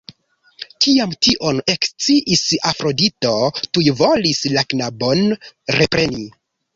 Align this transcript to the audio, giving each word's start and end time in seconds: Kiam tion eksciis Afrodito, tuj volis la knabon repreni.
Kiam 0.83 1.11
tion 1.25 1.59
eksciis 1.73 2.41
Afrodito, 2.69 3.33
tuj 3.75 3.83
volis 3.99 4.41
la 4.55 4.65
knabon 4.73 5.23
repreni. 5.81 6.25